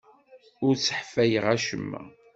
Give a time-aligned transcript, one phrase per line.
[0.65, 2.01] Ur sseḥfayeɣ acemma.